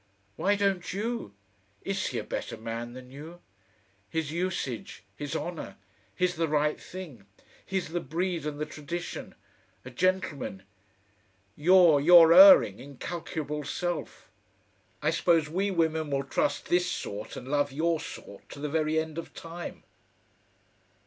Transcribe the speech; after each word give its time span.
Why 0.35 0.55
don't 0.55 0.93
you? 0.93 1.35
IS 1.83 2.07
he 2.07 2.17
a 2.17 2.23
better 2.23 2.57
man 2.57 2.93
than 2.93 3.11
you? 3.11 3.39
He's 4.09 4.31
usage, 4.31 5.03
he's 5.15 5.35
honour, 5.35 5.77
he's 6.15 6.37
the 6.37 6.47
right 6.47 6.81
thing, 6.81 7.27
he's 7.63 7.89
the 7.89 7.99
breed 7.99 8.47
and 8.47 8.59
the 8.59 8.65
tradition, 8.65 9.35
a 9.85 9.91
gentleman. 9.91 10.63
You're 11.55 11.99
your 11.99 12.33
erring, 12.33 12.79
incalculable 12.79 13.63
self. 13.63 14.31
I 15.03 15.11
suppose 15.11 15.49
we 15.49 15.69
women 15.69 16.09
will 16.09 16.23
trust 16.23 16.65
this 16.69 16.91
sort 16.91 17.35
and 17.35 17.47
love 17.47 17.71
your 17.71 17.99
sort 17.99 18.49
to 18.49 18.59
the 18.59 18.69
very 18.69 18.97
end 18.99 19.19
of 19.19 19.35
time...." 19.35 19.83